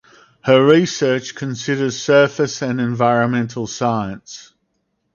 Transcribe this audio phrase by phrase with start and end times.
[0.45, 4.55] Her research considers surface and environmental science.